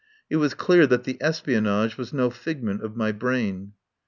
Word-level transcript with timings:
It 0.31 0.37
was 0.37 0.55
clear 0.55 0.87
that 0.87 1.03
the 1.03 1.19
espionage 1.21 1.95
was 1.95 2.11
no 2.11 2.31
figment 2.31 2.81
of 2.81 2.95
my 2.95 3.11
brain. 3.11 3.73